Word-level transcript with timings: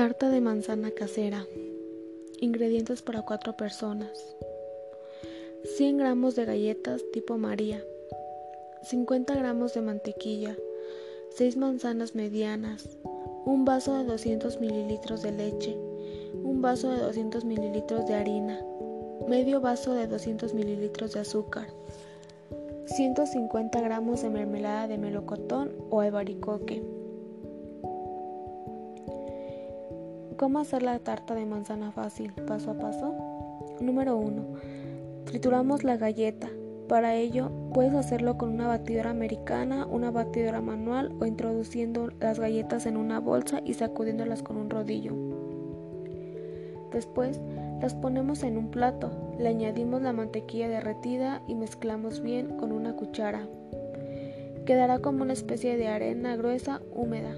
Tarta 0.00 0.30
de 0.30 0.40
manzana 0.40 0.92
casera. 0.92 1.46
Ingredientes 2.40 3.02
para 3.02 3.20
4 3.20 3.54
personas. 3.58 4.34
100 5.76 5.98
gramos 5.98 6.34
de 6.36 6.46
galletas 6.46 7.02
tipo 7.12 7.36
María. 7.36 7.84
50 8.84 9.34
gramos 9.34 9.74
de 9.74 9.82
mantequilla. 9.82 10.56
6 11.36 11.58
manzanas 11.58 12.14
medianas. 12.14 12.96
Un 13.44 13.66
vaso 13.66 13.94
de 13.98 14.04
200 14.04 14.58
mililitros 14.58 15.20
de 15.20 15.32
leche. 15.32 15.76
Un 16.44 16.62
vaso 16.62 16.90
de 16.90 17.02
200 17.02 17.44
mililitros 17.44 18.06
de 18.06 18.14
harina. 18.14 18.58
Medio 19.28 19.60
vaso 19.60 19.92
de 19.92 20.06
200 20.06 20.54
mililitros 20.54 21.12
de 21.12 21.20
azúcar. 21.20 21.66
150 22.86 23.78
gramos 23.82 24.22
de 24.22 24.30
mermelada 24.30 24.88
de 24.88 24.96
melocotón 24.96 25.72
o 25.90 26.00
albaricoque. 26.00 26.99
¿Cómo 30.40 30.58
hacer 30.58 30.82
la 30.82 30.98
tarta 31.00 31.34
de 31.34 31.44
manzana 31.44 31.92
fácil, 31.92 32.32
paso 32.32 32.70
a 32.70 32.78
paso? 32.78 33.14
Número 33.78 34.16
1. 34.16 34.42
Trituramos 35.26 35.84
la 35.84 35.98
galleta. 35.98 36.48
Para 36.88 37.14
ello, 37.14 37.50
puedes 37.74 37.92
hacerlo 37.92 38.38
con 38.38 38.48
una 38.48 38.66
batidora 38.66 39.10
americana, 39.10 39.84
una 39.84 40.10
batidora 40.10 40.62
manual 40.62 41.14
o 41.20 41.26
introduciendo 41.26 42.08
las 42.20 42.40
galletas 42.40 42.86
en 42.86 42.96
una 42.96 43.20
bolsa 43.20 43.60
y 43.66 43.74
sacudiéndolas 43.74 44.42
con 44.42 44.56
un 44.56 44.70
rodillo. 44.70 45.12
Después, 46.90 47.38
las 47.82 47.94
ponemos 47.94 48.42
en 48.42 48.56
un 48.56 48.70
plato, 48.70 49.10
le 49.38 49.50
añadimos 49.50 50.00
la 50.00 50.14
mantequilla 50.14 50.70
derretida 50.70 51.42
y 51.48 51.54
mezclamos 51.54 52.22
bien 52.22 52.56
con 52.56 52.72
una 52.72 52.94
cuchara. 52.96 53.46
Quedará 54.64 55.00
como 55.00 55.22
una 55.22 55.34
especie 55.34 55.76
de 55.76 55.88
arena 55.88 56.34
gruesa 56.36 56.80
húmeda. 56.94 57.36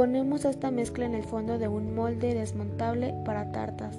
Ponemos 0.00 0.46
esta 0.46 0.70
mezcla 0.70 1.04
en 1.04 1.14
el 1.14 1.24
fondo 1.24 1.58
de 1.58 1.68
un 1.68 1.94
molde 1.94 2.32
desmontable 2.32 3.14
para 3.26 3.52
tartas. 3.52 3.98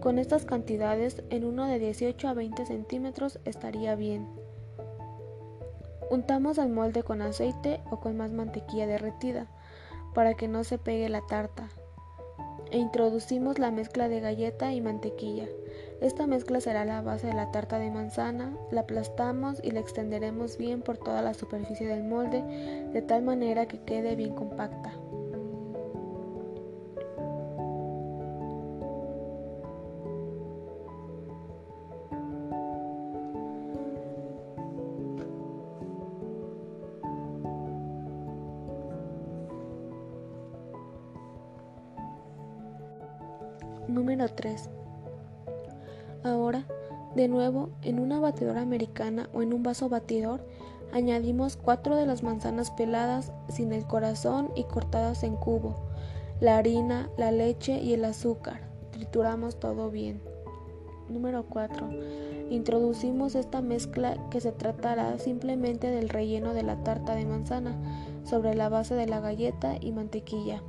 Con 0.00 0.18
estas 0.18 0.44
cantidades, 0.44 1.22
en 1.30 1.44
uno 1.44 1.68
de 1.68 1.78
18 1.78 2.26
a 2.26 2.34
20 2.34 2.66
centímetros 2.66 3.38
estaría 3.44 3.94
bien. 3.94 4.26
Untamos 6.10 6.58
el 6.58 6.70
molde 6.70 7.04
con 7.04 7.22
aceite 7.22 7.80
o 7.92 8.00
con 8.00 8.16
más 8.16 8.32
mantequilla 8.32 8.88
derretida 8.88 9.46
para 10.12 10.34
que 10.34 10.48
no 10.48 10.64
se 10.64 10.76
pegue 10.76 11.08
la 11.08 11.24
tarta. 11.24 11.68
E 12.72 12.78
introducimos 12.78 13.60
la 13.60 13.70
mezcla 13.70 14.08
de 14.08 14.18
galleta 14.18 14.72
y 14.72 14.80
mantequilla. 14.80 15.46
Esta 16.00 16.26
mezcla 16.26 16.62
será 16.62 16.86
la 16.86 17.02
base 17.02 17.26
de 17.26 17.34
la 17.34 17.50
tarta 17.50 17.78
de 17.78 17.90
manzana, 17.90 18.56
la 18.70 18.80
aplastamos 18.80 19.60
y 19.62 19.70
la 19.70 19.80
extenderemos 19.80 20.56
bien 20.56 20.80
por 20.80 20.96
toda 20.96 21.20
la 21.20 21.34
superficie 21.34 21.86
del 21.86 22.04
molde 22.04 22.42
de 22.90 23.02
tal 23.02 23.22
manera 23.22 23.66
que 23.66 23.82
quede 23.82 24.16
bien 24.16 24.34
compacta. 24.34 24.94
Número 43.86 44.28
3. 44.28 44.79
Ahora, 46.22 46.66
de 47.14 47.28
nuevo, 47.28 47.70
en 47.82 47.98
una 47.98 48.20
batidora 48.20 48.62
americana 48.62 49.28
o 49.32 49.42
en 49.42 49.52
un 49.52 49.62
vaso 49.62 49.88
batidor, 49.88 50.46
añadimos 50.92 51.56
cuatro 51.56 51.96
de 51.96 52.06
las 52.06 52.22
manzanas 52.22 52.70
peladas 52.70 53.32
sin 53.48 53.72
el 53.72 53.86
corazón 53.86 54.50
y 54.54 54.64
cortadas 54.64 55.22
en 55.22 55.36
cubo, 55.36 55.76
la 56.40 56.56
harina, 56.56 57.10
la 57.16 57.32
leche 57.32 57.80
y 57.80 57.94
el 57.94 58.04
azúcar. 58.04 58.60
Trituramos 58.92 59.58
todo 59.58 59.90
bien. 59.90 60.20
Número 61.08 61.44
4. 61.44 61.88
Introducimos 62.50 63.34
esta 63.34 63.62
mezcla 63.62 64.16
que 64.30 64.40
se 64.40 64.52
tratará 64.52 65.18
simplemente 65.18 65.88
del 65.88 66.08
relleno 66.08 66.54
de 66.54 66.62
la 66.62 66.82
tarta 66.82 67.14
de 67.14 67.26
manzana 67.26 67.76
sobre 68.24 68.54
la 68.54 68.68
base 68.68 68.94
de 68.94 69.06
la 69.06 69.20
galleta 69.20 69.76
y 69.80 69.92
mantequilla. 69.92 70.62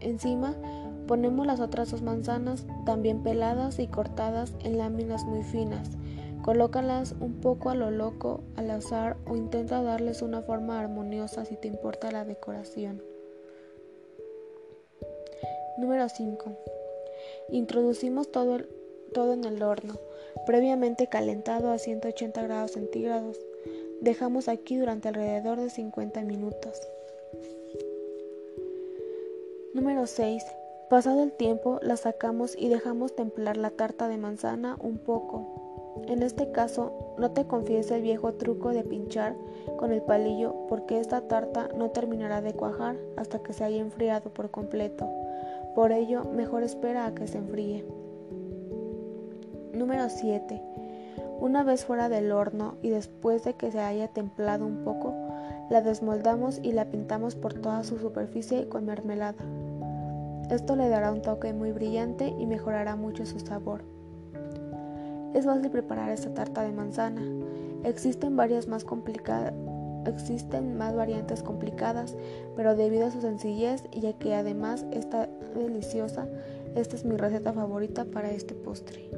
Encima 0.00 0.54
Ponemos 1.06 1.46
las 1.46 1.60
otras 1.60 1.90
dos 1.90 2.02
manzanas, 2.02 2.66
también 2.84 3.22
peladas 3.22 3.78
y 3.78 3.86
cortadas 3.86 4.52
en 4.64 4.78
láminas 4.78 5.24
muy 5.24 5.42
finas. 5.42 5.90
Colócalas 6.42 7.14
un 7.20 7.40
poco 7.40 7.70
a 7.70 7.74
lo 7.74 7.90
loco, 7.90 8.42
al 8.56 8.70
azar 8.70 9.16
o 9.26 9.36
intenta 9.36 9.82
darles 9.82 10.22
una 10.22 10.42
forma 10.42 10.80
armoniosa 10.80 11.44
si 11.44 11.56
te 11.56 11.68
importa 11.68 12.10
la 12.10 12.24
decoración. 12.24 13.02
Número 15.78 16.08
5. 16.08 16.52
Introducimos 17.50 18.30
todo, 18.32 18.58
todo 19.12 19.32
en 19.32 19.44
el 19.44 19.62
horno, 19.62 19.94
previamente 20.46 21.08
calentado 21.08 21.70
a 21.70 21.78
180 21.78 22.42
grados 22.42 22.72
centígrados. 22.72 23.38
Dejamos 24.00 24.48
aquí 24.48 24.76
durante 24.76 25.08
alrededor 25.08 25.60
de 25.60 25.70
50 25.70 26.22
minutos. 26.22 26.80
Número 29.74 30.06
6. 30.06 30.44
Pasado 30.88 31.24
el 31.24 31.32
tiempo, 31.32 31.80
la 31.82 31.96
sacamos 31.96 32.56
y 32.56 32.68
dejamos 32.68 33.16
templar 33.16 33.56
la 33.56 33.70
tarta 33.70 34.06
de 34.06 34.18
manzana 34.18 34.76
un 34.80 34.98
poco. 34.98 35.96
En 36.06 36.22
este 36.22 36.52
caso, 36.52 37.16
no 37.18 37.32
te 37.32 37.44
confíes 37.44 37.90
el 37.90 38.02
viejo 38.02 38.34
truco 38.34 38.68
de 38.68 38.84
pinchar 38.84 39.34
con 39.78 39.90
el 39.90 40.00
palillo 40.00 40.54
porque 40.68 41.00
esta 41.00 41.22
tarta 41.22 41.68
no 41.76 41.90
terminará 41.90 42.40
de 42.40 42.54
cuajar 42.54 42.94
hasta 43.16 43.40
que 43.40 43.52
se 43.52 43.64
haya 43.64 43.78
enfriado 43.78 44.30
por 44.30 44.52
completo. 44.52 45.10
Por 45.74 45.90
ello, 45.90 46.22
mejor 46.22 46.62
espera 46.62 47.06
a 47.06 47.14
que 47.16 47.26
se 47.26 47.38
enfríe. 47.38 47.84
Número 49.72 50.08
7. 50.08 50.62
Una 51.40 51.64
vez 51.64 51.84
fuera 51.84 52.08
del 52.08 52.30
horno 52.30 52.76
y 52.80 52.90
después 52.90 53.42
de 53.42 53.54
que 53.54 53.72
se 53.72 53.80
haya 53.80 54.06
templado 54.06 54.64
un 54.64 54.84
poco, 54.84 55.12
la 55.68 55.80
desmoldamos 55.80 56.60
y 56.62 56.70
la 56.70 56.84
pintamos 56.84 57.34
por 57.34 57.54
toda 57.54 57.82
su 57.82 57.98
superficie 57.98 58.68
con 58.68 58.86
mermelada. 58.86 59.44
Esto 60.50 60.76
le 60.76 60.88
dará 60.88 61.10
un 61.12 61.22
toque 61.22 61.52
muy 61.52 61.72
brillante 61.72 62.28
y 62.38 62.46
mejorará 62.46 62.94
mucho 62.96 63.26
su 63.26 63.40
sabor. 63.40 63.82
Es 65.34 65.44
fácil 65.44 65.70
preparar 65.70 66.10
esta 66.10 66.32
tarta 66.32 66.62
de 66.62 66.72
manzana. 66.72 67.22
Existen 67.84 68.36
varias 68.36 68.68
más 68.68 68.84
complicadas, 68.84 69.52
existen 70.06 70.78
más 70.78 70.94
variantes 70.94 71.42
complicadas, 71.42 72.16
pero 72.54 72.76
debido 72.76 73.06
a 73.06 73.10
su 73.10 73.20
sencillez 73.20 73.84
y 73.92 74.06
a 74.06 74.12
que 74.14 74.34
además 74.34 74.86
está 74.92 75.28
deliciosa, 75.54 76.26
esta 76.74 76.96
es 76.96 77.04
mi 77.04 77.16
receta 77.16 77.52
favorita 77.52 78.04
para 78.04 78.30
este 78.30 78.54
postre. 78.54 79.10